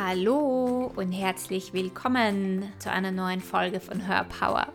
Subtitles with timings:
[0.00, 4.68] Hallo und herzlich willkommen zu einer neuen Folge von Her Power.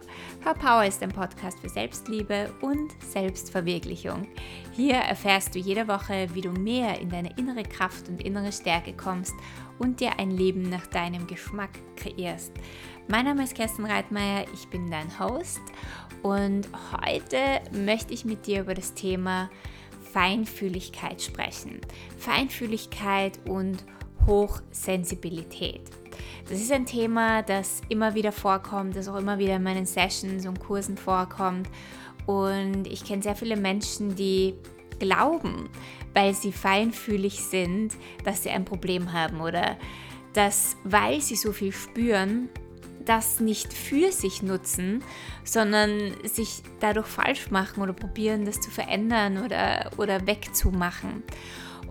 [0.43, 4.27] Her Power ist ein Podcast für Selbstliebe und Selbstverwirklichung.
[4.73, 8.91] Hier erfährst du jede Woche, wie du mehr in deine innere Kraft und innere Stärke
[8.91, 9.33] kommst
[9.79, 12.51] und dir ein Leben nach deinem Geschmack kreierst.
[13.07, 15.61] Mein Name ist Kerstin Reitmeier, ich bin dein Host
[16.21, 19.49] und heute möchte ich mit dir über das Thema
[20.11, 21.79] Feinfühligkeit sprechen.
[22.17, 23.85] Feinfühligkeit und
[24.25, 25.81] Hochsensibilität.
[26.49, 30.45] Das ist ein Thema, das immer wieder vorkommt, das auch immer wieder in meinen Sessions
[30.45, 31.69] und Kursen vorkommt.
[32.25, 34.55] Und ich kenne sehr viele Menschen, die
[34.99, 35.69] glauben,
[36.13, 39.77] weil sie feinfühlig sind, dass sie ein Problem haben oder
[40.33, 42.49] dass, weil sie so viel spüren,
[43.05, 45.03] das nicht für sich nutzen,
[45.43, 51.23] sondern sich dadurch falsch machen oder probieren, das zu verändern oder, oder wegzumachen.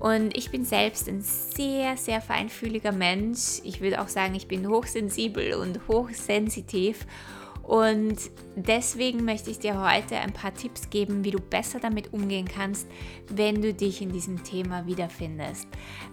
[0.00, 3.60] Und ich bin selbst ein sehr, sehr feinfühliger Mensch.
[3.62, 7.06] Ich würde auch sagen, ich bin hochsensibel und hochsensitiv.
[7.62, 8.18] Und
[8.56, 12.88] deswegen möchte ich dir heute ein paar Tipps geben, wie du besser damit umgehen kannst,
[13.28, 15.68] wenn du dich in diesem Thema wiederfindest.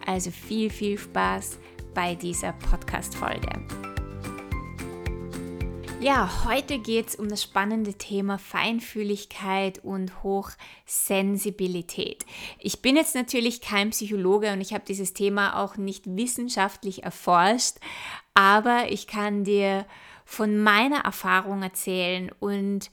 [0.06, 1.58] Also viel, viel Spaß
[1.96, 3.50] bei dieser Podcast-Folge.
[6.02, 12.26] Ja, heute geht es um das spannende Thema Feinfühligkeit und Hochsensibilität.
[12.58, 17.80] Ich bin jetzt natürlich kein Psychologe und ich habe dieses Thema auch nicht wissenschaftlich erforscht,
[18.34, 19.86] aber ich kann dir
[20.24, 22.92] von meiner Erfahrung erzählen und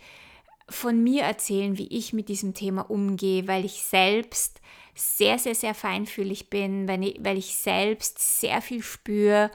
[0.69, 4.61] von mir erzählen, wie ich mit diesem Thema umgehe, weil ich selbst
[4.97, 9.53] sehr, sehr, sehr feinfühlig bin, weil ich, selbst sehr viel spüre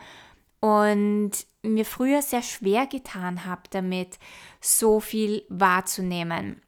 [0.61, 1.31] und
[1.63, 4.17] mir früher sehr schwer getan habe, damit
[4.59, 6.61] so viel wahrzunehmen.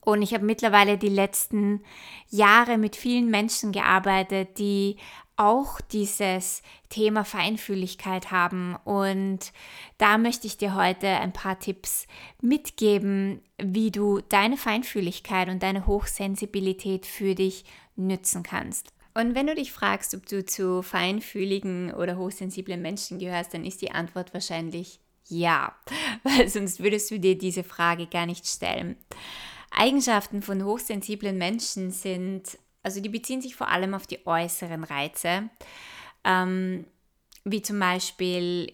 [0.00, 1.82] Und ich habe mittlerweile die letzten
[2.30, 4.96] Jahre mit vielen Menschen gearbeitet, die
[5.36, 8.74] auch dieses Thema Feinfühligkeit haben.
[8.84, 9.52] Und
[9.96, 12.06] da möchte ich dir heute ein paar Tipps
[12.40, 17.64] mitgeben, wie du deine Feinfühligkeit und deine Hochsensibilität für dich
[17.94, 18.92] nützen kannst.
[19.18, 23.82] Und wenn du dich fragst, ob du zu feinfühligen oder hochsensiblen Menschen gehörst, dann ist
[23.82, 25.74] die Antwort wahrscheinlich ja,
[26.22, 28.94] weil sonst würdest du dir diese Frage gar nicht stellen.
[29.72, 35.50] Eigenschaften von hochsensiblen Menschen sind, also die beziehen sich vor allem auf die äußeren Reize,
[36.22, 36.84] ähm,
[37.42, 38.72] wie zum Beispiel,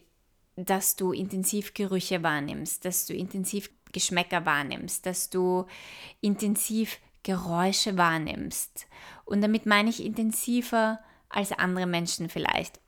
[0.57, 5.65] dass du intensiv Gerüche wahrnimmst, dass du intensiv Geschmäcker wahrnimmst, dass du
[6.21, 8.87] intensiv Geräusche wahrnimmst.
[9.25, 12.81] Und damit meine ich intensiver als andere Menschen vielleicht.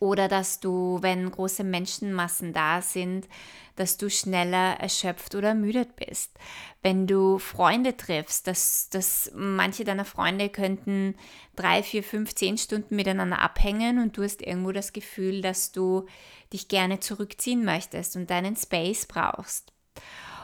[0.00, 3.26] Oder dass du, wenn große Menschenmassen da sind,
[3.74, 6.38] dass du schneller erschöpft oder ermüdet bist.
[6.82, 11.16] Wenn du Freunde triffst, dass, dass manche deiner Freunde könnten
[11.56, 16.06] drei, vier, fünf, zehn Stunden miteinander abhängen und du hast irgendwo das Gefühl, dass du
[16.52, 19.72] dich gerne zurückziehen möchtest und deinen Space brauchst.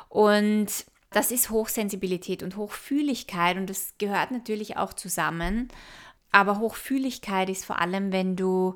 [0.09, 5.69] Und das ist Hochsensibilität und Hochfühligkeit und das gehört natürlich auch zusammen.
[6.33, 8.75] Aber Hochfühligkeit ist vor allem, wenn du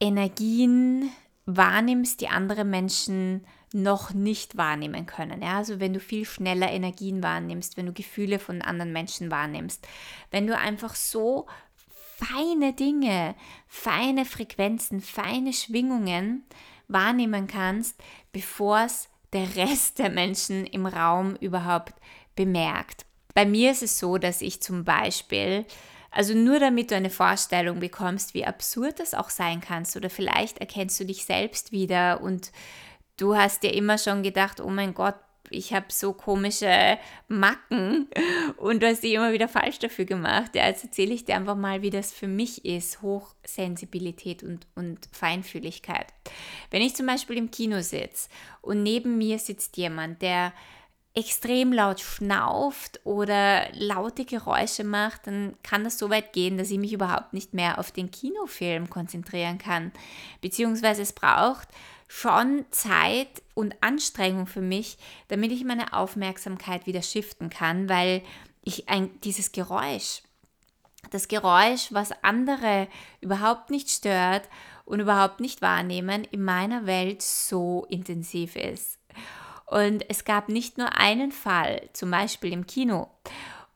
[0.00, 1.10] Energien
[1.44, 5.42] wahrnimmst, die andere Menschen noch nicht wahrnehmen können.
[5.42, 5.58] Ja?
[5.58, 9.86] Also wenn du viel schneller Energien wahrnimmst, wenn du Gefühle von anderen Menschen wahrnimmst,
[10.30, 11.46] wenn du einfach so
[12.16, 13.34] feine Dinge,
[13.66, 16.44] feine Frequenzen, feine Schwingungen
[16.88, 18.02] wahrnehmen kannst,
[18.32, 21.92] bevor es der Rest der Menschen im Raum überhaupt
[22.36, 23.04] bemerkt.
[23.34, 25.66] Bei mir ist es so, dass ich zum Beispiel,
[26.10, 30.58] also nur damit du eine Vorstellung bekommst, wie absurd das auch sein kannst, oder vielleicht
[30.58, 32.50] erkennst du dich selbst wieder und
[33.18, 35.16] du hast dir immer schon gedacht, oh mein Gott,
[35.50, 36.98] ich habe so komische
[37.28, 38.08] Macken
[38.56, 40.54] und du hast dich immer wieder falsch dafür gemacht.
[40.54, 45.08] Ja, jetzt erzähle ich dir einfach mal, wie das für mich ist, Hochsensibilität und, und
[45.12, 46.06] Feinfühligkeit.
[46.70, 48.28] Wenn ich zum Beispiel im Kino sitze
[48.62, 50.52] und neben mir sitzt jemand, der
[51.16, 56.78] extrem laut schnauft oder laute Geräusche macht, dann kann das so weit gehen, dass ich
[56.78, 59.92] mich überhaupt nicht mehr auf den Kinofilm konzentrieren kann.
[60.42, 61.68] Beziehungsweise es braucht
[62.08, 64.98] schon Zeit und Anstrengung für mich,
[65.28, 68.22] damit ich meine Aufmerksamkeit wieder shiften kann, weil
[68.62, 70.22] ich ein, dieses Geräusch,
[71.10, 72.88] das Geräusch, was andere
[73.20, 74.48] überhaupt nicht stört
[74.84, 78.98] und überhaupt nicht wahrnehmen, in meiner Welt so intensiv ist.
[79.66, 83.10] Und es gab nicht nur einen Fall, zum Beispiel im Kino,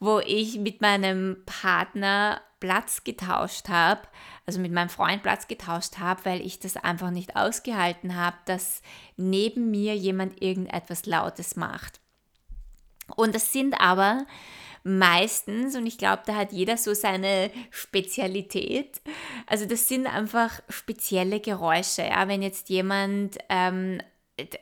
[0.01, 4.03] wo ich mit meinem Partner Platz getauscht habe,
[4.47, 8.83] also mit meinem Freund Platz getauscht habe, weil ich das einfach nicht ausgehalten habe, dass
[9.17, 12.01] neben mir jemand irgendetwas Lautes macht.
[13.17, 14.27] Und das sind aber
[14.83, 19.01] meistens, und ich glaube, da hat jeder so seine Spezialität.
[19.47, 22.03] Also das sind einfach spezielle Geräusche.
[22.03, 22.29] Ja?
[22.29, 24.01] Wenn jetzt jemand ähm,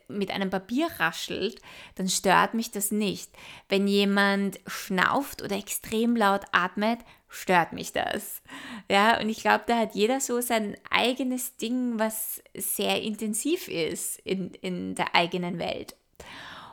[0.08, 1.60] mit einem Papier raschelt,
[1.96, 3.30] dann stört mich das nicht.
[3.69, 8.42] Wenn jemand schnauft oder extrem laut atmet, stört mich das.
[8.90, 14.19] Ja, und ich glaube, da hat jeder so sein eigenes Ding, was sehr intensiv ist
[14.20, 15.96] in, in der eigenen Welt.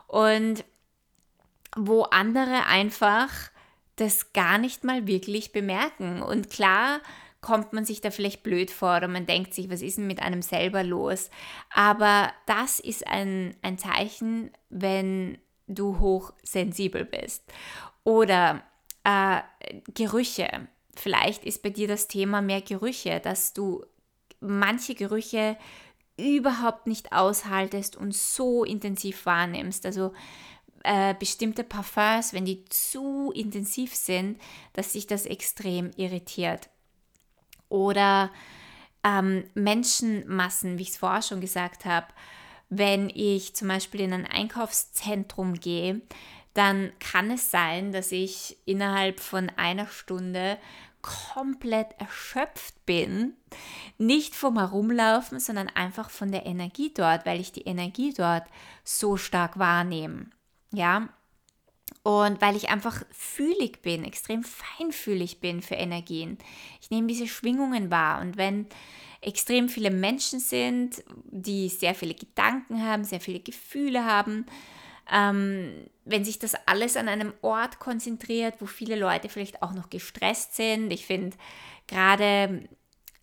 [0.06, 0.64] Und
[1.76, 3.30] wo andere einfach
[3.96, 6.22] das gar nicht mal wirklich bemerken.
[6.22, 7.00] Und klar,
[7.46, 10.20] kommt man sich da vielleicht blöd vor oder man denkt sich, was ist denn mit
[10.20, 11.30] einem selber los?
[11.72, 15.38] Aber das ist ein, ein Zeichen, wenn
[15.68, 17.44] du hochsensibel bist.
[18.02, 18.64] Oder
[19.04, 19.42] äh,
[19.94, 20.66] Gerüche.
[20.96, 23.86] Vielleicht ist bei dir das Thema mehr Gerüche, dass du
[24.40, 25.56] manche Gerüche
[26.16, 29.86] überhaupt nicht aushaltest und so intensiv wahrnimmst.
[29.86, 30.12] Also
[30.82, 34.40] äh, bestimmte Parfums, wenn die zu intensiv sind,
[34.72, 36.70] dass sich das extrem irritiert
[37.68, 38.30] oder
[39.04, 42.06] ähm, Menschenmassen, wie ich es vorher schon gesagt habe.
[42.68, 46.02] Wenn ich zum Beispiel in ein Einkaufszentrum gehe,
[46.54, 50.58] dann kann es sein, dass ich innerhalb von einer Stunde
[51.02, 53.34] komplett erschöpft bin.
[53.98, 58.44] Nicht vom Herumlaufen, sondern einfach von der Energie dort, weil ich die Energie dort
[58.82, 60.26] so stark wahrnehme.
[60.72, 61.08] Ja,
[62.06, 66.38] und weil ich einfach fühlig bin, extrem feinfühlig bin für Energien.
[66.80, 68.20] Ich nehme diese Schwingungen wahr.
[68.20, 68.66] Und wenn
[69.20, 74.46] extrem viele Menschen sind, die sehr viele Gedanken haben, sehr viele Gefühle haben,
[75.12, 79.90] ähm, wenn sich das alles an einem Ort konzentriert, wo viele Leute vielleicht auch noch
[79.90, 80.92] gestresst sind.
[80.92, 81.36] Ich finde
[81.88, 82.68] gerade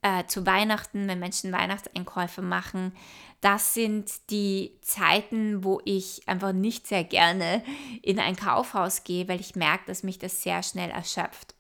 [0.04, 2.94] äh, zu Weihnachten, wenn Menschen Weihnachtseinkäufe machen,
[3.42, 7.64] das sind die Zeiten, wo ich einfach nicht sehr gerne
[8.02, 11.56] in ein Kaufhaus gehe, weil ich merke, dass mich das sehr schnell erschöpft.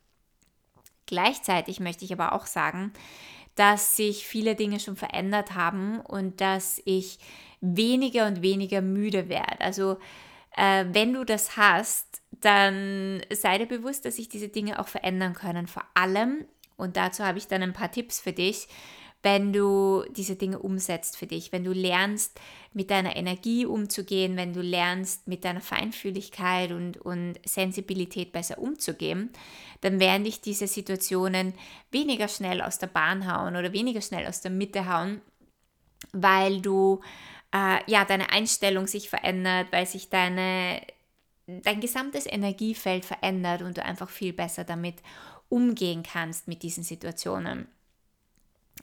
[1.06, 2.94] Gleichzeitig möchte ich aber auch sagen,
[3.56, 7.20] dass sich viele Dinge schon verändert haben und dass ich
[7.62, 9.62] weniger und weniger müde werde.
[9.62, 9.98] Also
[10.56, 15.34] äh, wenn du das hast, dann sei dir bewusst, dass sich diese Dinge auch verändern
[15.34, 15.68] können.
[15.68, 16.46] Vor allem,
[16.84, 18.68] und dazu habe ich dann ein paar Tipps für dich,
[19.24, 22.38] wenn du diese Dinge umsetzt für dich, wenn du lernst,
[22.74, 29.32] mit deiner Energie umzugehen, wenn du lernst, mit deiner Feinfühligkeit und, und Sensibilität besser umzugehen,
[29.80, 31.54] dann werden dich diese Situationen
[31.90, 35.22] weniger schnell aus der Bahn hauen oder weniger schnell aus der Mitte hauen,
[36.12, 37.00] weil du
[37.56, 40.82] äh, ja deine Einstellung sich verändert, weil sich deine
[41.46, 44.96] dein gesamtes Energiefeld verändert und du einfach viel besser damit
[45.54, 47.68] umgehen kannst mit diesen Situationen.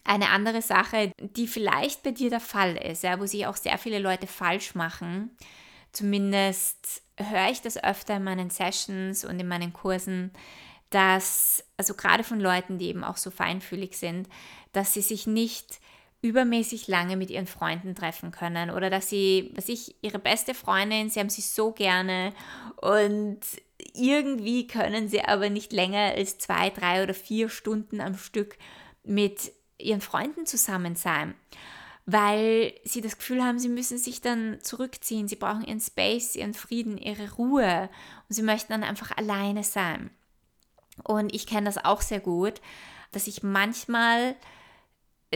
[0.05, 3.77] Eine andere Sache, die vielleicht bei dir der Fall ist, ja, wo sich auch sehr
[3.77, 5.37] viele Leute falsch machen,
[5.91, 10.31] zumindest höre ich das öfter in meinen Sessions und in meinen Kursen,
[10.91, 14.29] dass, also gerade von Leuten, die eben auch so feinfühlig sind,
[14.71, 15.81] dass sie sich nicht
[16.23, 21.11] übermäßig lange mit ihren Freunden treffen können oder dass sie, was ich, ihre beste Freundin,
[21.11, 22.33] sie haben sie so gerne
[22.77, 23.41] und
[23.95, 28.57] irgendwie können sie aber nicht länger als zwei, drei oder vier Stunden am Stück
[29.03, 31.35] mit ihren Freunden zusammen sein,
[32.07, 36.55] weil sie das Gefühl haben, sie müssen sich dann zurückziehen, sie brauchen ihren Space, ihren
[36.55, 37.89] Frieden, ihre Ruhe
[38.29, 40.11] und sie möchten dann einfach alleine sein.
[41.03, 42.61] Und ich kenne das auch sehr gut,
[43.13, 44.37] dass ich manchmal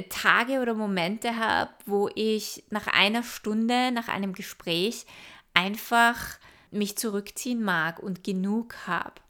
[0.08, 5.06] Tage oder Momente habe, wo ich nach einer Stunde, nach einem Gespräch
[5.54, 6.38] einfach
[6.74, 9.20] mich zurückziehen mag und genug habe.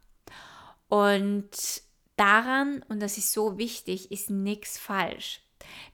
[0.89, 1.51] Und
[2.17, 5.41] daran, und das ist so wichtig, ist nichts falsch.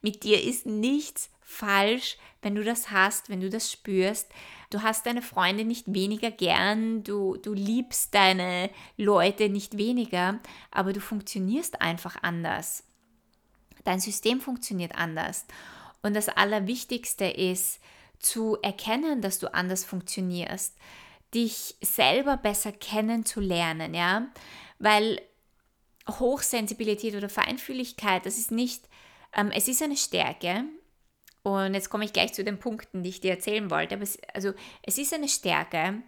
[0.03, 4.31] Mit dir ist nichts falsch, wenn du das hast, wenn du das spürst.
[4.71, 10.39] Du hast deine Freunde nicht weniger gern, du, du liebst deine Leute nicht weniger,
[10.71, 12.85] aber du funktionierst einfach anders.
[13.85, 15.47] Dein System funktioniert anders.
[16.03, 17.81] Und das Allerwichtigste ist
[18.19, 20.77] zu erkennen, dass du anders funktionierst,
[21.35, 24.29] dich selber besser kennenzulernen, ja,
[24.79, 25.21] weil
[26.09, 28.89] Hochsensibilität oder Feinfühligkeit, das ist nicht,
[29.35, 30.65] ähm, es ist eine Stärke.
[31.43, 33.95] Und jetzt komme ich gleich zu den Punkten, die ich dir erzählen wollte.
[33.95, 36.03] Aber es, also, es ist eine Stärke.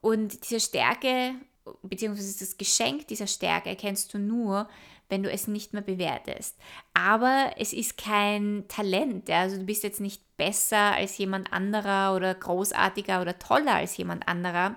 [0.00, 1.34] Und diese Stärke,
[1.82, 4.68] beziehungsweise das Geschenk dieser Stärke erkennst du nur,
[5.14, 6.58] wenn du es nicht mehr bewertest.
[6.92, 9.28] Aber es ist kein Talent.
[9.28, 9.42] Ja?
[9.42, 14.26] Also du bist jetzt nicht besser als jemand anderer oder großartiger oder toller als jemand
[14.26, 14.74] anderer,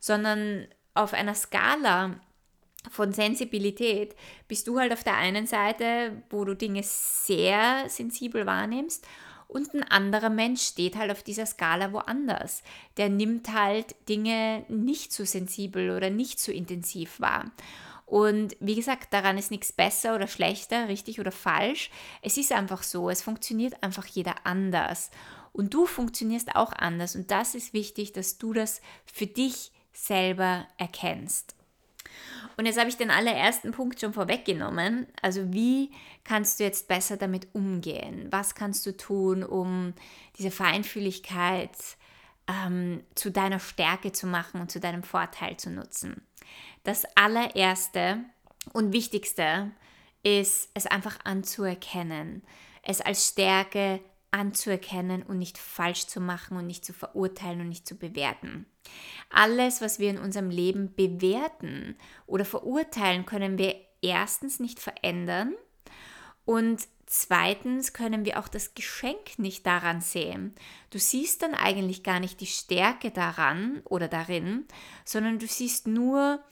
[0.00, 2.18] sondern auf einer Skala
[2.90, 4.16] von Sensibilität
[4.48, 9.06] bist du halt auf der einen Seite, wo du Dinge sehr sensibel wahrnimmst
[9.48, 12.62] Und ein anderer Mensch steht halt auf dieser Skala woanders.
[12.96, 17.52] Der nimmt halt Dinge nicht so sensibel oder nicht so intensiv wahr.
[18.06, 21.90] Und wie gesagt, daran ist nichts besser oder schlechter, richtig oder falsch.
[22.22, 25.10] Es ist einfach so, es funktioniert einfach jeder anders.
[25.52, 27.16] Und du funktionierst auch anders.
[27.16, 31.54] Und das ist wichtig, dass du das für dich selber erkennst.
[32.56, 35.06] Und jetzt habe ich den allerersten Punkt schon vorweggenommen.
[35.22, 35.90] Also wie
[36.22, 38.28] kannst du jetzt besser damit umgehen?
[38.30, 39.94] Was kannst du tun, um
[40.38, 41.76] diese Feinfühligkeit
[42.48, 46.22] ähm, zu deiner Stärke zu machen und zu deinem Vorteil zu nutzen?
[46.82, 48.24] Das allererste
[48.72, 49.72] und wichtigste
[50.22, 52.42] ist, es einfach anzuerkennen,
[52.82, 57.86] es als Stärke anzuerkennen und nicht falsch zu machen und nicht zu verurteilen und nicht
[57.86, 58.66] zu bewerten.
[59.30, 61.96] Alles, was wir in unserem Leben bewerten
[62.26, 65.54] oder verurteilen, können wir erstens nicht verändern
[66.44, 70.52] und zweitens können wir auch das Geschenk nicht daran sehen.
[70.90, 74.66] Du siehst dann eigentlich gar nicht die Stärke daran oder darin,
[75.04, 76.42] sondern du siehst nur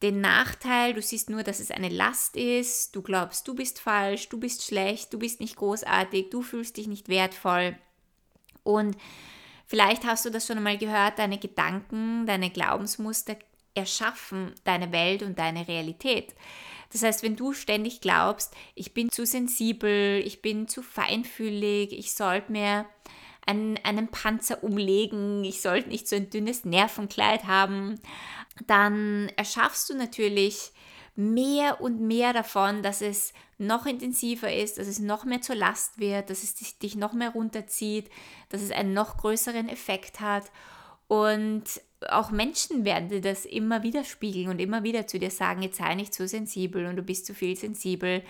[0.00, 4.28] den Nachteil, du siehst nur, dass es eine Last ist, du glaubst, du bist falsch,
[4.28, 7.76] du bist schlecht, du bist nicht großartig, du fühlst dich nicht wertvoll.
[8.62, 8.96] Und
[9.66, 13.36] vielleicht hast du das schon einmal gehört, deine Gedanken, deine Glaubensmuster
[13.74, 16.34] erschaffen deine Welt und deine Realität.
[16.92, 22.12] Das heißt, wenn du ständig glaubst, ich bin zu sensibel, ich bin zu feinfühlig, ich
[22.12, 22.86] sollte mir
[23.46, 27.98] einen, einen Panzer umlegen, ich sollte nicht so ein dünnes Nervenkleid haben,
[28.66, 30.72] dann erschaffst du natürlich
[31.14, 35.98] mehr und mehr davon, dass es noch intensiver ist, dass es noch mehr zur Last
[35.98, 38.10] wird, dass es dich noch mehr runterzieht,
[38.48, 40.50] dass es einen noch größeren Effekt hat.
[41.06, 41.64] Und
[42.10, 45.78] auch Menschen werden dir das immer wieder spiegeln und immer wieder zu dir sagen, jetzt
[45.78, 48.22] sei nicht so sensibel und du bist zu viel sensibel.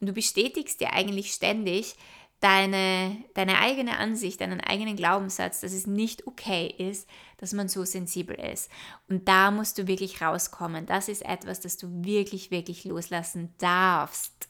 [0.00, 1.96] Und du bestätigst dir eigentlich ständig,
[2.40, 7.84] deine, deine eigene Ansicht, deinen eigenen Glaubenssatz, dass es nicht okay ist, dass man so
[7.84, 8.70] sensibel ist.
[9.08, 10.86] Und da musst du wirklich rauskommen.
[10.86, 14.48] Das ist etwas, das du wirklich, wirklich loslassen darfst,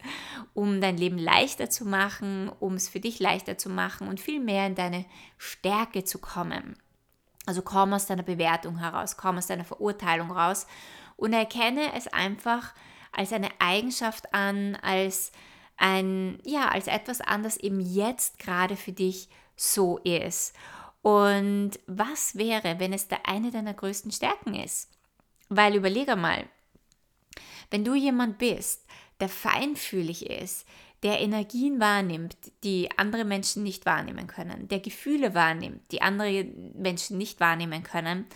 [0.55, 4.41] um dein Leben leichter zu machen, um es für dich leichter zu machen und viel
[4.41, 5.05] mehr in deine
[5.37, 6.77] Stärke zu kommen.
[7.47, 10.67] Also komm aus deiner Bewertung heraus, komm aus deiner Verurteilung raus
[11.17, 12.75] und erkenne es einfach
[13.13, 15.33] als eine Eigenschaft an, als
[15.77, 20.55] ein, ja, als etwas an, das eben jetzt gerade für dich so ist.
[21.03, 24.91] Und was wäre, wenn es da eine deiner größten Stärken ist?
[25.49, 26.45] Weil überlege mal,
[27.71, 28.85] wenn du jemand bist,
[29.21, 30.67] der feinfühlig ist,
[31.02, 37.16] der Energien wahrnimmt, die andere Menschen nicht wahrnehmen können, der Gefühle wahrnimmt, die andere Menschen
[37.16, 38.26] nicht wahrnehmen können,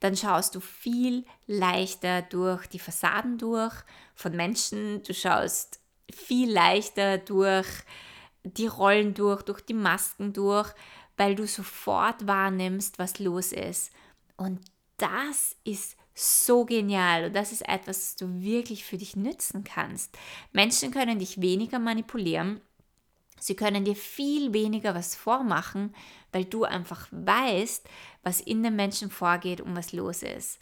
[0.00, 3.74] dann schaust du viel leichter durch die Fassaden durch
[4.14, 5.80] von Menschen, du schaust
[6.12, 7.68] viel leichter durch
[8.42, 10.72] die Rollen durch, durch die Masken durch,
[11.16, 13.92] weil du sofort wahrnimmst, was los ist.
[14.36, 14.60] Und
[14.96, 20.16] das ist so genial und das ist etwas, das du wirklich für dich nützen kannst.
[20.52, 22.60] Menschen können dich weniger manipulieren,
[23.38, 25.94] sie können dir viel weniger was vormachen,
[26.32, 27.88] weil du einfach weißt,
[28.22, 30.58] was in den Menschen vorgeht und was los ist.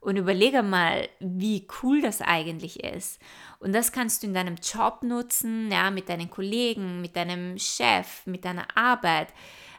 [0.00, 3.20] Und überlege mal, wie cool das eigentlich ist.
[3.58, 8.24] Und das kannst du in deinem Job nutzen, ja, mit deinen Kollegen, mit deinem Chef,
[8.26, 9.28] mit deiner Arbeit.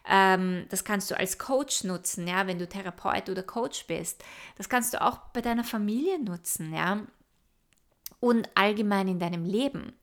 [0.07, 4.23] Ähm, das kannst du als Coach nutzen, ja, wenn du Therapeut oder Coach bist.
[4.57, 7.05] Das kannst du auch bei deiner Familie nutzen, ja.
[8.19, 9.93] Und allgemein in deinem Leben.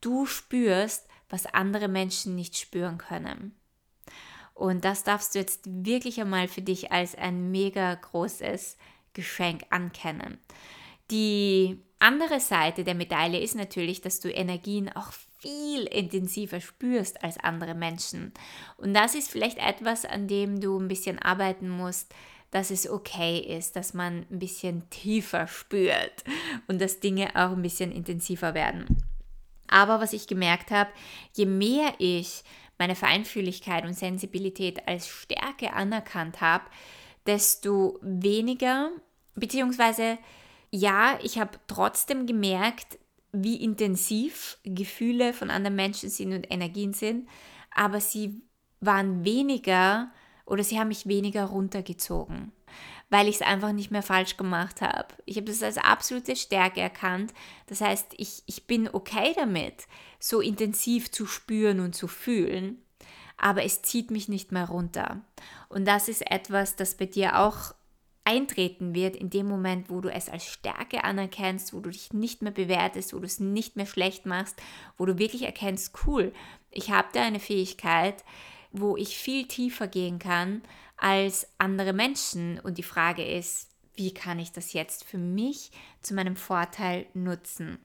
[0.00, 3.54] Du spürst, was andere Menschen nicht spüren können.
[4.54, 8.76] Und das darfst du jetzt wirklich einmal für dich als ein mega großes
[9.14, 10.38] Geschenk ankennen.
[11.10, 17.38] Die andere Seite der Medaille ist natürlich, dass du Energien auch viel intensiver spürst als
[17.38, 18.32] andere Menschen.
[18.76, 22.14] Und das ist vielleicht etwas, an dem du ein bisschen arbeiten musst,
[22.50, 26.24] dass es okay ist, dass man ein bisschen tiefer spürt
[26.66, 29.02] und dass Dinge auch ein bisschen intensiver werden.
[29.68, 30.90] Aber was ich gemerkt habe,
[31.34, 32.42] je mehr ich
[32.78, 36.64] meine Feinfühligkeit und Sensibilität als Stärke anerkannt habe,
[37.26, 38.90] desto weniger,
[39.34, 40.18] beziehungsweise
[40.70, 42.98] ja, ich habe trotzdem gemerkt,
[43.32, 47.28] wie intensiv Gefühle von anderen Menschen sind und Energien sind,
[47.70, 48.42] aber sie
[48.80, 50.10] waren weniger
[50.46, 52.52] oder sie haben mich weniger runtergezogen,
[53.08, 55.08] weil ich es einfach nicht mehr falsch gemacht habe.
[55.26, 57.32] Ich habe das als absolute Stärke erkannt.
[57.66, 59.86] Das heißt, ich, ich bin okay damit,
[60.18, 62.82] so intensiv zu spüren und zu fühlen,
[63.40, 65.20] aber es zieht mich nicht mehr runter.
[65.68, 67.74] Und das ist etwas, das bei dir auch
[68.24, 72.42] eintreten wird in dem Moment, wo du es als Stärke anerkennst, wo du dich nicht
[72.42, 74.60] mehr bewertest, wo du es nicht mehr schlecht machst,
[74.98, 76.32] wo du wirklich erkennst, cool,
[76.70, 78.22] ich habe da eine Fähigkeit,
[78.72, 80.62] wo ich viel tiefer gehen kann
[80.96, 82.60] als andere Menschen.
[82.60, 87.78] Und die Frage ist, wie kann ich das jetzt für mich zu meinem Vorteil nutzen?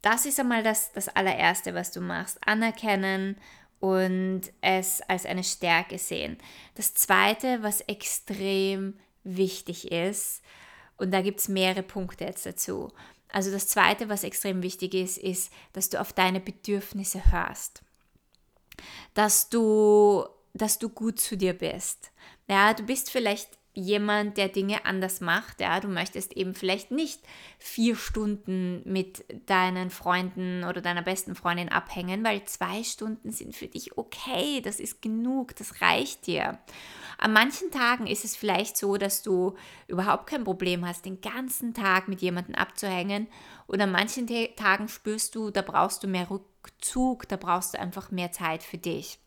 [0.00, 2.38] Das ist einmal das, das allererste, was du machst.
[2.46, 3.36] Anerkennen
[3.82, 6.38] und es als eine Stärke sehen.
[6.76, 10.40] Das zweite, was extrem wichtig ist,
[10.98, 12.92] und da gibt es mehrere Punkte jetzt dazu.
[13.28, 17.82] Also das zweite, was extrem wichtig ist, ist, dass du auf deine Bedürfnisse hörst.
[19.14, 22.12] Dass du, dass du gut zu dir bist.
[22.46, 25.60] Ja, du bist vielleicht jemand, der Dinge anders macht.
[25.60, 27.20] Ja, du möchtest eben vielleicht nicht
[27.58, 33.68] vier Stunden mit deinen Freunden oder deiner besten Freundin abhängen, weil zwei Stunden sind für
[33.68, 34.60] dich okay.
[34.60, 36.58] Das ist genug, das reicht dir.
[37.18, 39.54] An manchen Tagen ist es vielleicht so, dass du
[39.86, 43.28] überhaupt kein Problem hast, den ganzen Tag mit jemandem abzuhängen.
[43.66, 44.26] Und an manchen
[44.56, 48.78] Tagen spürst du, da brauchst du mehr Rückzug, da brauchst du einfach mehr Zeit für
[48.78, 49.18] dich.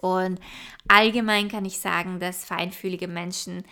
[0.00, 0.40] Und
[0.88, 3.64] allgemein kann ich sagen, dass feinfühlige Menschen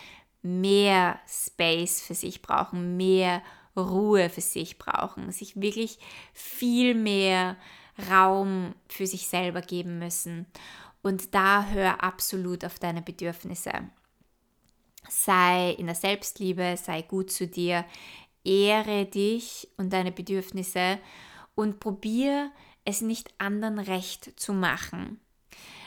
[0.42, 3.42] mehr Space für sich brauchen, mehr
[3.76, 5.98] Ruhe für sich brauchen, sich wirklich
[6.34, 7.56] viel mehr
[8.10, 10.46] Raum für sich selber geben müssen.
[11.02, 13.72] Und da hör absolut auf deine Bedürfnisse.
[15.08, 17.84] Sei in der Selbstliebe, sei gut zu dir,
[18.44, 20.98] ehre dich und deine Bedürfnisse
[21.54, 22.50] und probier
[22.84, 25.20] es nicht anderen recht zu machen.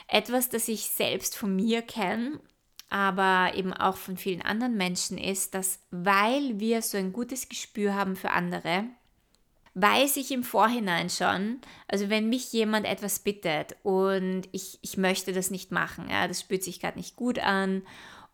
[0.08, 2.40] Etwas, das ich selbst von mir kenne,
[2.88, 7.94] aber eben auch von vielen anderen Menschen ist, dass weil wir so ein gutes Gespür
[7.94, 8.84] haben für andere,
[9.74, 15.32] weiß ich im Vorhinein schon, also wenn mich jemand etwas bittet und ich, ich möchte
[15.32, 17.82] das nicht machen, ja, das spürt sich gerade nicht gut an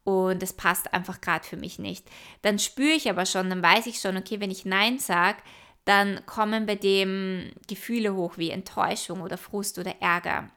[0.02, 2.04] und das passt einfach gerade für mich nicht,
[2.42, 5.38] dann spüre ich aber schon, dann weiß ich schon, okay, wenn ich Nein sage,
[5.84, 10.50] dann kommen bei dem Gefühle hoch wie Enttäuschung oder Frust oder Ärger.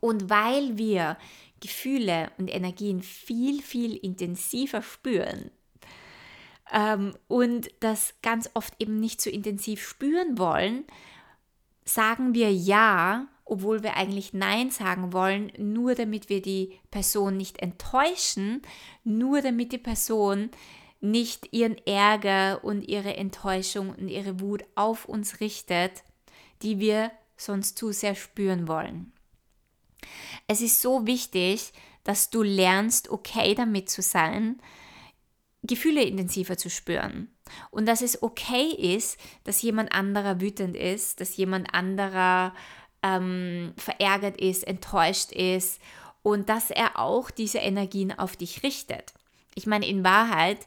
[0.00, 1.16] Und weil wir
[1.60, 5.50] Gefühle und Energien viel, viel intensiver spüren
[6.72, 10.84] ähm, und das ganz oft eben nicht so intensiv spüren wollen,
[11.84, 17.60] sagen wir Ja, obwohl wir eigentlich Nein sagen wollen, nur damit wir die Person nicht
[17.60, 18.62] enttäuschen,
[19.04, 20.50] nur damit die Person
[21.00, 26.02] nicht ihren Ärger und ihre Enttäuschung und ihre Wut auf uns richtet,
[26.62, 29.12] die wir sonst zu sehr spüren wollen.
[30.46, 31.72] Es ist so wichtig,
[32.04, 34.60] dass du lernst, okay damit zu sein,
[35.62, 37.28] Gefühle intensiver zu spüren.
[37.70, 42.54] Und dass es okay ist, dass jemand anderer wütend ist, dass jemand anderer
[43.02, 45.80] ähm, verärgert ist, enttäuscht ist
[46.22, 49.14] und dass er auch diese Energien auf dich richtet.
[49.54, 50.58] Ich meine, in Wahrheit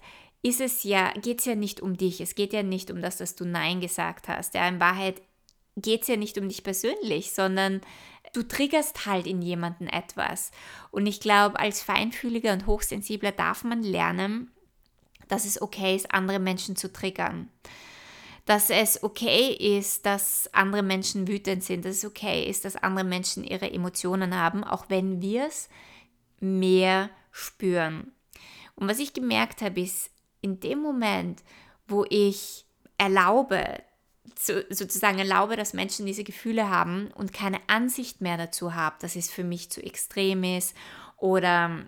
[0.42, 2.22] ist es ja, geht es ja nicht um dich.
[2.22, 4.54] Es geht ja nicht um das, dass du Nein gesagt hast.
[4.54, 5.22] Ja, in Wahrheit
[5.76, 7.82] geht es ja nicht um dich persönlich, sondern
[8.34, 10.52] du triggerst halt in jemanden etwas.
[10.92, 14.52] Und ich glaube, als Feinfühliger und Hochsensibler darf man lernen,
[15.28, 17.50] dass es okay ist, andere Menschen zu triggern.
[18.46, 23.06] Dass es okay ist, dass andere Menschen wütend sind, dass es okay ist, dass andere
[23.06, 25.70] Menschen ihre Emotionen haben, auch wenn wir es
[26.40, 28.12] mehr spüren.
[28.76, 30.10] Und was ich gemerkt habe, ist,
[30.42, 31.44] in dem Moment,
[31.88, 32.66] wo ich
[32.98, 33.84] erlaube,
[34.42, 39.18] so, sozusagen erlaube, dass Menschen diese Gefühle haben und keine Ansicht mehr dazu habe, dass
[39.18, 40.76] es für mich zu extrem ist
[41.18, 41.86] oder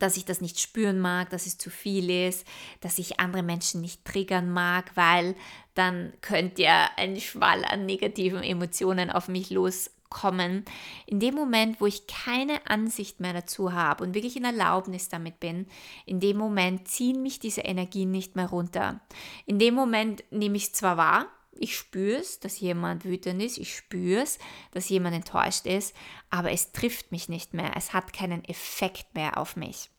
[0.00, 2.46] dass ich das nicht spüren mag, dass es zu viel ist,
[2.80, 5.36] dass ich andere Menschen nicht triggern mag, weil
[5.74, 10.64] dann könnte ja ein Schwall an negativen Emotionen auf mich loskommen.
[11.06, 15.38] In dem Moment, wo ich keine Ansicht mehr dazu habe und wirklich in Erlaubnis damit
[15.38, 15.66] bin,
[16.06, 19.00] in dem Moment ziehen mich diese Energien nicht mehr runter.
[19.46, 23.58] In dem Moment nehme ich es zwar wahr, ich spüre es, dass jemand wütend ist,
[23.58, 24.38] ich spüre es,
[24.72, 25.94] dass jemand enttäuscht ist,
[26.30, 29.90] aber es trifft mich nicht mehr, es hat keinen Effekt mehr auf mich.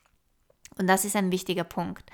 [0.77, 2.09] Und das ist ein wichtiger Punkt.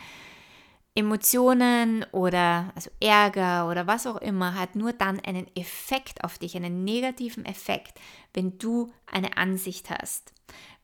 [0.98, 6.56] Emotionen oder also Ärger oder was auch immer hat nur dann einen Effekt auf dich,
[6.56, 8.00] einen negativen Effekt,
[8.34, 10.34] wenn du eine Ansicht hast,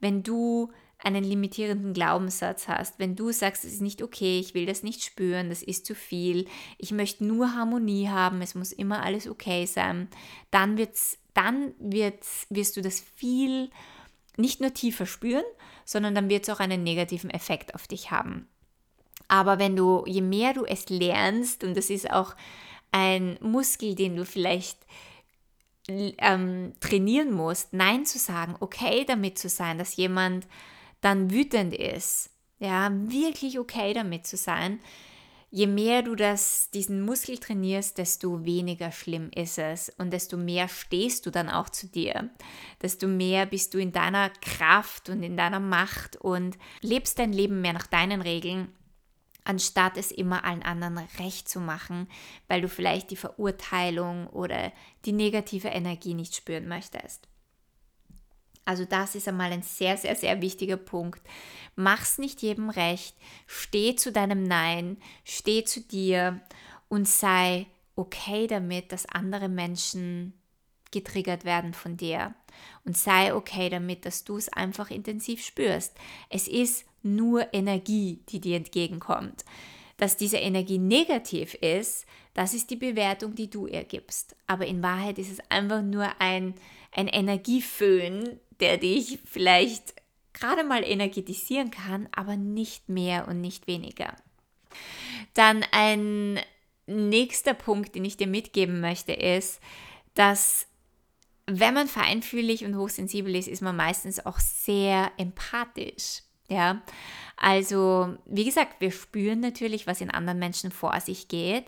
[0.01, 0.71] wenn du
[1.03, 5.03] einen limitierenden Glaubenssatz hast, wenn du sagst, es ist nicht okay, ich will das nicht
[5.03, 9.65] spüren, das ist zu viel, ich möchte nur Harmonie haben, es muss immer alles okay
[9.65, 10.09] sein,
[10.51, 13.71] dann, wird's, dann wird's, wirst du das viel
[14.37, 15.43] nicht nur tiefer spüren,
[15.85, 18.47] sondern dann wird es auch einen negativen Effekt auf dich haben.
[19.27, 22.35] Aber wenn du, je mehr du es lernst, und das ist auch
[22.91, 24.77] ein Muskel, den du vielleicht
[25.87, 30.47] ähm, trainieren musst, Nein zu sagen, okay damit zu sein, dass jemand
[31.01, 34.79] dann wütend ist, ja, wirklich okay damit zu sein,
[35.49, 40.67] je mehr du das, diesen Muskel trainierst, desto weniger schlimm ist es und desto mehr
[40.67, 42.29] stehst du dann auch zu dir,
[42.81, 47.61] desto mehr bist du in deiner Kraft und in deiner Macht und lebst dein Leben
[47.61, 48.69] mehr nach deinen Regeln
[49.43, 52.07] anstatt es immer allen anderen recht zu machen,
[52.47, 54.71] weil du vielleicht die Verurteilung oder
[55.05, 57.27] die negative Energie nicht spüren möchtest.
[58.65, 61.21] Also das ist einmal ein sehr, sehr, sehr wichtiger Punkt.
[61.75, 63.15] Mach's nicht jedem recht,
[63.47, 66.41] steh zu deinem Nein, steh zu dir
[66.89, 70.33] und sei okay damit, dass andere Menschen
[70.91, 72.35] getriggert werden von dir.
[72.85, 75.95] Und sei okay damit, dass du es einfach intensiv spürst.
[76.29, 79.45] Es ist nur Energie, die dir entgegenkommt.
[79.97, 84.35] Dass diese Energie negativ ist, das ist die Bewertung, die du ihr gibst.
[84.47, 86.55] Aber in Wahrheit ist es einfach nur ein,
[86.91, 89.95] ein Energieföhn, der dich vielleicht
[90.33, 94.15] gerade mal energetisieren kann, aber nicht mehr und nicht weniger.
[95.33, 96.39] Dann ein
[96.87, 99.59] nächster Punkt, den ich dir mitgeben möchte, ist,
[100.13, 100.67] dass
[101.47, 106.23] wenn man feinfühlig und hochsensibel ist, ist man meistens auch sehr empathisch.
[106.47, 106.81] Ja,
[107.37, 111.65] also wie gesagt, wir spüren natürlich, was in anderen Menschen vor sich geht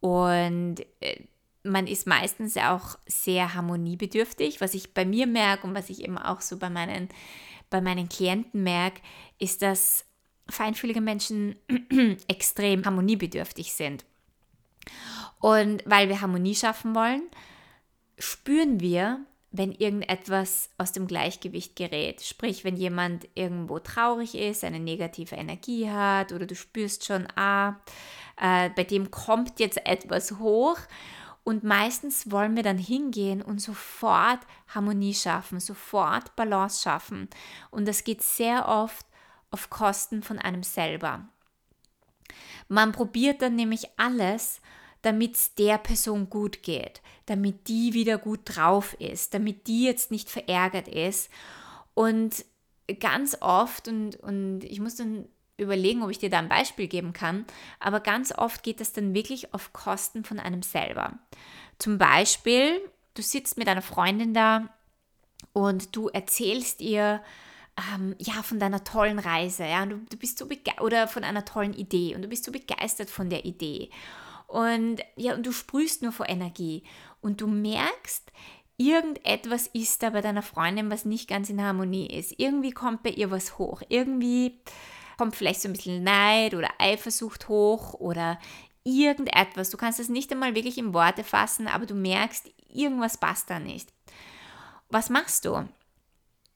[0.00, 1.22] und äh,
[1.62, 4.60] man ist meistens auch sehr harmoniebedürftig.
[4.60, 7.08] Was ich bei mir merke und was ich eben auch so bei meinen,
[7.70, 9.00] bei meinen Klienten merke,
[9.38, 10.04] ist, dass
[10.48, 11.56] feinfühlige Menschen
[12.28, 14.04] extrem harmoniebedürftig sind.
[15.40, 17.22] Und weil wir Harmonie schaffen wollen,
[18.18, 22.20] spüren wir, wenn irgendetwas aus dem Gleichgewicht gerät.
[22.22, 27.76] Sprich, wenn jemand irgendwo traurig ist, eine negative Energie hat oder du spürst schon, ah,
[28.40, 30.78] äh, bei dem kommt jetzt etwas hoch.
[31.48, 37.26] Und meistens wollen wir dann hingehen und sofort Harmonie schaffen, sofort Balance schaffen.
[37.70, 39.06] Und das geht sehr oft
[39.50, 41.26] auf Kosten von einem selber.
[42.68, 44.60] Man probiert dann nämlich alles,
[45.00, 50.10] damit es der Person gut geht, damit die wieder gut drauf ist, damit die jetzt
[50.10, 51.30] nicht verärgert ist.
[51.94, 52.44] Und
[53.00, 55.26] ganz oft, und, und ich muss dann
[55.58, 57.44] überlegen, ob ich dir da ein Beispiel geben kann,
[57.80, 61.18] aber ganz oft geht das dann wirklich auf Kosten von einem selber.
[61.78, 62.80] Zum Beispiel,
[63.14, 64.68] du sitzt mit einer Freundin da
[65.52, 67.20] und du erzählst ihr,
[67.94, 70.48] ähm, ja, von deiner tollen Reise, ja, du, du bist so
[70.80, 73.90] oder von einer tollen Idee und du bist so begeistert von der Idee.
[74.46, 76.82] Und ja, und du sprühst nur vor Energie.
[77.20, 78.32] Und du merkst,
[78.78, 82.34] irgendetwas ist da bei deiner Freundin, was nicht ganz in Harmonie ist.
[82.38, 83.82] Irgendwie kommt bei ihr was hoch.
[83.88, 84.58] Irgendwie
[85.18, 88.38] kommt vielleicht so ein bisschen Neid oder Eifersucht hoch oder
[88.84, 89.68] irgendetwas.
[89.68, 93.58] Du kannst das nicht einmal wirklich in Worte fassen, aber du merkst, irgendwas passt da
[93.58, 93.92] nicht.
[94.88, 95.68] Was machst du?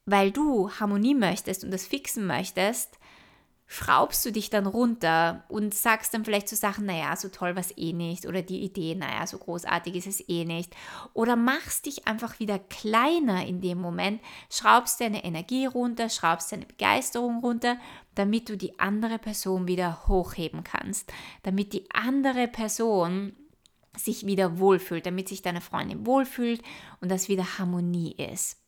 [0.07, 2.99] Weil du Harmonie möchtest und das fixen möchtest,
[3.73, 7.63] schraubst du dich dann runter und sagst dann vielleicht so Sachen, naja, so toll war
[7.63, 10.77] es eh nicht oder die Idee, naja, so großartig ist es eh nicht.
[11.15, 16.67] Oder machst dich einfach wieder kleiner in dem Moment, schraubst deine Energie runter, schraubst deine
[16.67, 17.79] Begeisterung runter,
[18.15, 21.11] damit du die andere Person wieder hochheben kannst,
[21.43, 23.35] damit die andere Person
[23.97, 26.63] sich wieder wohlfühlt, damit sich deine Freundin wohlfühlt
[27.01, 28.62] und das wieder Harmonie ist.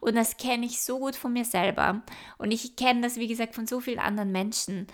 [0.00, 2.02] Und das kenne ich so gut von mir selber.
[2.36, 4.88] Und ich kenne das, wie gesagt, von so vielen anderen Menschen.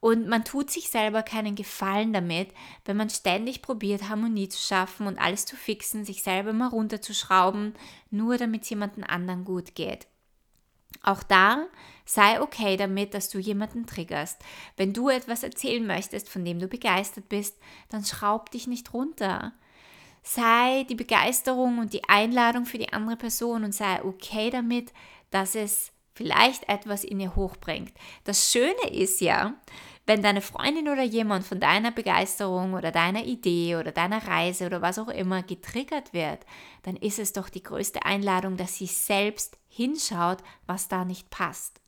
[0.00, 2.48] Und man tut sich selber keinen Gefallen damit,
[2.84, 7.74] wenn man ständig probiert, Harmonie zu schaffen und alles zu fixen, sich selber mal runterzuschrauben,
[8.10, 10.06] nur damit es jemandem anderen gut geht.
[11.02, 11.66] Auch da
[12.04, 14.40] sei okay damit, dass du jemanden triggerst.
[14.76, 19.52] Wenn du etwas erzählen möchtest, von dem du begeistert bist, dann schraub dich nicht runter
[20.24, 24.92] sei die Begeisterung und die Einladung für die andere Person und sei okay damit,
[25.30, 27.92] dass es vielleicht etwas in ihr hochbringt.
[28.24, 29.54] Das Schöne ist ja,
[30.06, 34.80] wenn deine Freundin oder jemand von deiner Begeisterung oder deiner Idee oder deiner Reise oder
[34.80, 36.40] was auch immer getriggert wird,
[36.82, 41.80] dann ist es doch die größte Einladung, dass sie selbst hinschaut, was da nicht passt.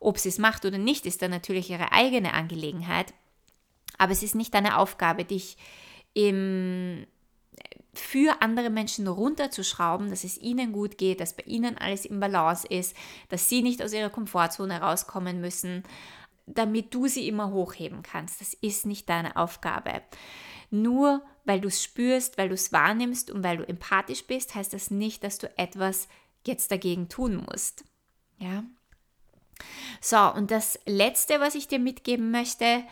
[0.00, 3.14] Ob sie es macht oder nicht, ist dann natürlich ihre eigene Angelegenheit.
[3.96, 5.56] Aber es ist nicht deine Aufgabe, dich
[6.12, 7.06] im
[7.94, 12.66] für andere Menschen runterzuschrauben, dass es ihnen gut geht, dass bei ihnen alles im Balance
[12.66, 12.96] ist,
[13.28, 15.84] dass sie nicht aus ihrer Komfortzone rauskommen müssen,
[16.46, 18.40] damit du sie immer hochheben kannst.
[18.40, 20.02] Das ist nicht deine Aufgabe.
[20.70, 24.72] Nur weil du es spürst, weil du es wahrnimmst und weil du empathisch bist, heißt
[24.72, 26.08] das nicht, dass du etwas
[26.46, 27.84] jetzt dagegen tun musst.
[28.38, 28.64] Ja.
[30.00, 32.84] So, und das Letzte, was ich dir mitgeben möchte,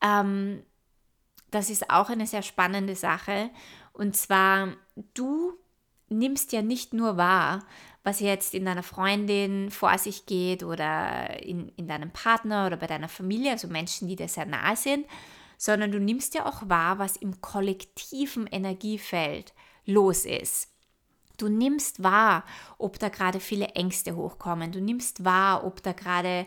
[0.00, 0.62] ähm,
[1.50, 3.50] das ist auch eine sehr spannende Sache.
[3.94, 4.74] Und zwar,
[5.14, 5.54] du
[6.08, 7.64] nimmst ja nicht nur wahr,
[8.02, 12.86] was jetzt in deiner Freundin vor sich geht oder in, in deinem Partner oder bei
[12.86, 15.06] deiner Familie, also Menschen, die dir sehr nahe sind,
[15.56, 19.54] sondern du nimmst ja auch wahr, was im kollektiven Energiefeld
[19.86, 20.68] los ist.
[21.38, 22.44] Du nimmst wahr,
[22.78, 24.70] ob da gerade viele Ängste hochkommen.
[24.70, 26.46] Du nimmst wahr, ob da gerade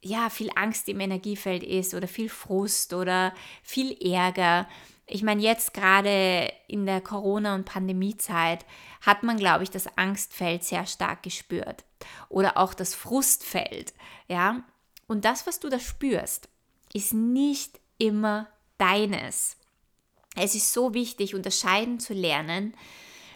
[0.00, 4.68] ja viel Angst im Energiefeld ist oder viel Frust oder viel Ärger.
[5.06, 8.64] Ich meine, jetzt gerade in der Corona- und Pandemiezeit
[9.02, 11.84] hat man, glaube ich, das Angstfeld sehr stark gespürt
[12.28, 13.92] oder auch das Frustfeld,
[14.28, 14.62] ja.
[15.06, 16.48] Und das, was du da spürst,
[16.94, 19.56] ist nicht immer deines.
[20.36, 22.74] Es ist so wichtig, unterscheiden zu lernen,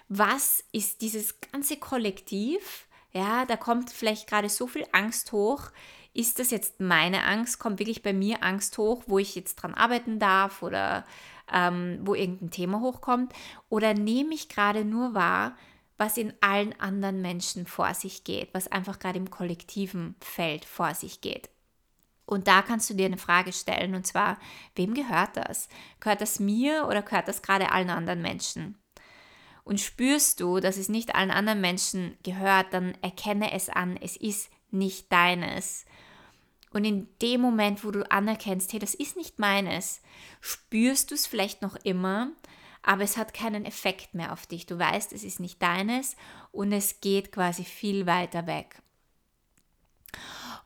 [0.09, 2.87] was ist dieses ganze Kollektiv?
[3.13, 5.71] Ja, da kommt vielleicht gerade so viel Angst hoch.
[6.15, 7.59] Ist das jetzt meine Angst?
[7.59, 11.05] Kommt wirklich bei mir Angst hoch, wo ich jetzt dran arbeiten darf oder
[11.53, 13.33] ähm, wo irgendein Thema hochkommt?
[13.69, 15.57] Oder nehme ich gerade nur wahr,
[15.97, 20.95] was in allen anderen Menschen vor sich geht, was einfach gerade im kollektiven Feld vor
[20.95, 21.51] sich geht?
[22.29, 24.39] Und da kannst du dir eine Frage stellen, und zwar,
[24.75, 25.69] wem gehört das?
[25.99, 28.77] Gehört das mir oder gehört das gerade allen anderen Menschen?
[29.65, 34.17] Und spürst du, dass es nicht allen anderen Menschen gehört, dann erkenne es an, es
[34.17, 35.87] ist nicht deines.
[36.79, 40.01] Und in dem Moment, wo du anerkennst, hey, das ist nicht meines,
[40.41, 42.31] spürst du es vielleicht noch immer,
[42.85, 44.65] aber es hat keinen Effekt mehr auf dich.
[44.65, 46.15] Du weißt, es ist nicht deines
[46.53, 48.81] und es geht quasi viel weiter weg.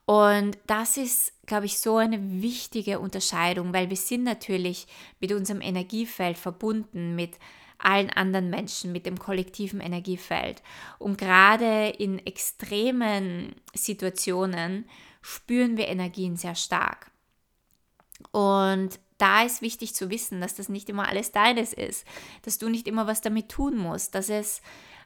[0.05, 5.63] Und das ist, glaube ich, so eine wichtige Unterscheidung, weil wir sind natürlich mit unserem
[5.63, 7.39] Energiefeld verbunden, mit
[7.79, 10.63] allen anderen Menschen, mit dem kollektiven Energiefeld.
[10.99, 14.85] Und gerade in extremen Situationen
[15.23, 17.11] spüren wir Energien sehr stark.
[18.31, 22.07] Und da ist wichtig zu wissen, dass das nicht immer alles deines ist,
[22.43, 24.63] dass du nicht immer was damit tun musst, dass es,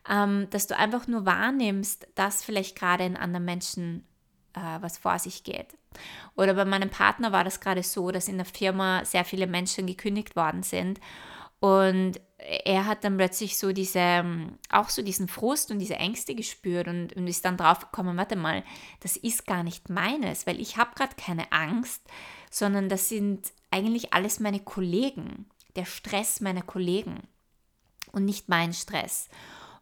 [0.08, 4.06] ähm, dass du einfach nur wahrnimmst, dass vielleicht gerade in anderen Menschen
[4.54, 5.76] äh, was vor sich geht.
[6.34, 9.86] Oder bei meinem Partner war das gerade so, dass in der Firma sehr viele Menschen
[9.86, 11.00] gekündigt worden sind
[11.60, 16.34] und er hat dann plötzlich so diese, ähm, auch so diesen Frust und diese Ängste
[16.34, 18.62] gespürt und, und ist dann drauf gekommen, warte mal,
[19.00, 22.02] das ist gar nicht meines, weil ich habe gerade keine Angst,
[22.50, 27.22] sondern das sind eigentlich alles meine Kollegen, der Stress meiner Kollegen
[28.12, 29.28] und nicht mein Stress.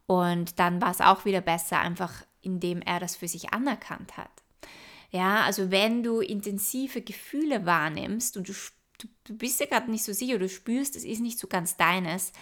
[0.06, 4.30] Und dann war es auch wieder besser, einfach indem er das für sich anerkannt hat.
[5.10, 9.90] Ja, also wenn du intensive Gefühle wahrnimmst und du spürst, du, du bist ja gerade
[9.90, 12.32] nicht so sicher, du spürst, es ist nicht so ganz deines,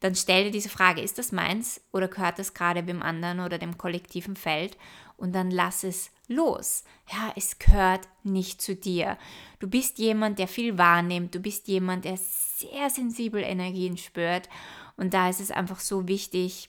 [0.00, 3.58] dann stell dir diese Frage, ist das meins oder gehört das gerade dem anderen oder
[3.58, 4.76] dem kollektiven Feld?
[5.16, 6.84] Und dann lass es los.
[7.10, 9.16] Ja, es gehört nicht zu dir.
[9.58, 14.50] Du bist jemand, der viel wahrnimmt, du bist jemand, der sehr sensibel Energien spürt.
[14.98, 16.68] Und da ist es einfach so wichtig,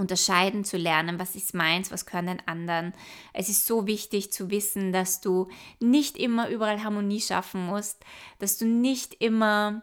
[0.00, 2.94] unterscheiden zu lernen, was ist meins, was können den anderen.
[3.32, 8.04] Es ist so wichtig zu wissen, dass du nicht immer überall Harmonie schaffen musst,
[8.38, 9.82] dass du nicht immer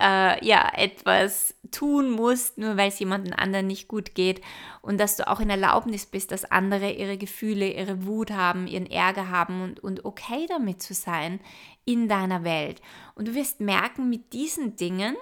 [0.00, 4.40] äh, ja, etwas tun musst, nur weil es jemandem anderen nicht gut geht
[4.80, 8.86] und dass du auch in Erlaubnis bist, dass andere ihre Gefühle, ihre Wut haben, ihren
[8.86, 11.40] Ärger haben und, und okay damit zu sein
[11.84, 12.80] in deiner Welt.
[13.14, 15.16] Und du wirst merken, mit diesen Dingen,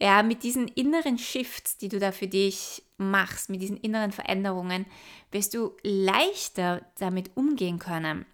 [0.00, 4.86] ja, mit diesen inneren Shifts, die du da für dich machst, mit diesen inneren Veränderungen,
[5.30, 8.26] wirst du leichter damit umgehen können,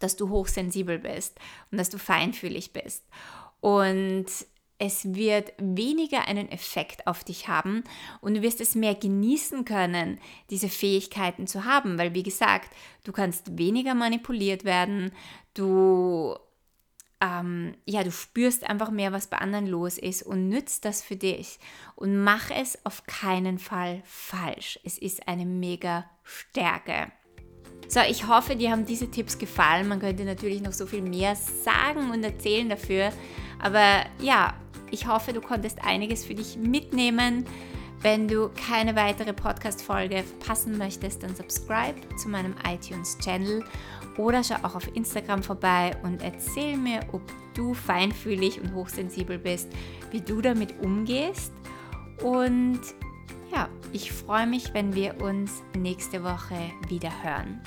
[0.00, 1.38] dass du hochsensibel bist
[1.70, 3.04] und dass du feinfühlig bist.
[3.60, 4.26] Und
[4.78, 7.84] es wird weniger einen Effekt auf dich haben
[8.20, 10.18] und du wirst es mehr genießen können,
[10.50, 15.12] diese Fähigkeiten zu haben, weil wie gesagt, du kannst weniger manipuliert werden,
[15.54, 16.36] du
[17.22, 21.14] ähm, ja, du spürst einfach mehr, was bei anderen los ist und nützt das für
[21.14, 21.60] dich
[21.94, 24.80] und mach es auf keinen Fall falsch.
[24.82, 27.12] Es ist eine mega Stärke.
[27.86, 29.86] So, ich hoffe, dir haben diese Tipps gefallen.
[29.86, 33.12] Man könnte natürlich noch so viel mehr sagen und erzählen dafür.
[33.60, 34.54] Aber ja,
[34.90, 37.44] ich hoffe, du konntest einiges für dich mitnehmen.
[38.00, 43.62] Wenn du keine weitere Podcast-Folge verpassen möchtest, dann subscribe zu meinem iTunes-Channel
[44.16, 47.22] oder schau auch auf Instagram vorbei und erzähl mir, ob
[47.54, 49.68] du feinfühlig und hochsensibel bist,
[50.10, 51.52] wie du damit umgehst.
[52.22, 52.80] Und
[53.52, 56.56] ja, ich freue mich, wenn wir uns nächste Woche
[56.88, 57.60] wieder hören.